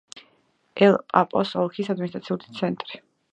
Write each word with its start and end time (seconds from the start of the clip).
ელ-პასოს 0.85 1.51
ოლქის 1.65 1.93
ადმინისტრაციული 1.95 2.57
ცენტრი. 2.63 3.05